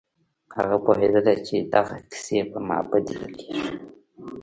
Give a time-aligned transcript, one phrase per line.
[0.55, 3.69] هغه پوهېدله چې دغه کيسې پر ما بدې لگېږي.